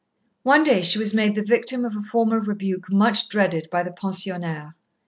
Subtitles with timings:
[0.41, 3.83] One day she was made the victim of a form of rebuke much dreaded by
[3.83, 4.73] the pensionnaires.